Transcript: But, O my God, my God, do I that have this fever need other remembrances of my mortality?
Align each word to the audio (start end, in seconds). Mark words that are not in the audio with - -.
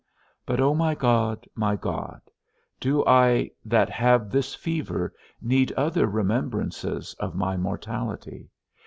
But, 0.47 0.59
O 0.59 0.73
my 0.73 0.95
God, 0.95 1.45
my 1.53 1.75
God, 1.75 2.21
do 2.79 3.05
I 3.05 3.51
that 3.63 3.91
have 3.91 4.31
this 4.31 4.55
fever 4.55 5.13
need 5.39 5.71
other 5.73 6.07
remembrances 6.07 7.13
of 7.19 7.35
my 7.35 7.55
mortality? 7.55 8.49